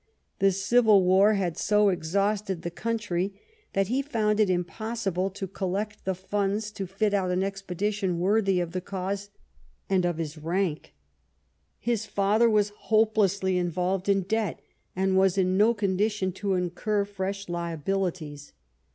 [0.39, 3.87] The civil war had so exhausted the Ill EDWARD AS A CRUSADER 49 country that
[3.89, 8.71] he found it impossible to collect the funds to fit out an expedition worthy of
[8.71, 9.29] the cause
[9.87, 10.95] and of his rank.
[11.77, 14.59] His father was hopelessly involved in debt,
[14.95, 18.53] and was in no condition to incur fresh liabilities.